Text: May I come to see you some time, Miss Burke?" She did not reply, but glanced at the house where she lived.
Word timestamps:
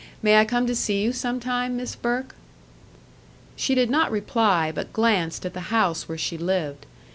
May 0.23 0.39
I 0.39 0.45
come 0.45 0.65
to 0.65 0.75
see 0.75 1.03
you 1.03 1.13
some 1.13 1.39
time, 1.39 1.77
Miss 1.77 1.95
Burke?" 1.95 2.33
She 3.55 3.75
did 3.75 3.91
not 3.91 4.09
reply, 4.09 4.71
but 4.71 4.93
glanced 4.93 5.45
at 5.45 5.53
the 5.53 5.59
house 5.69 6.09
where 6.09 6.17
she 6.17 6.39
lived. 6.39 6.87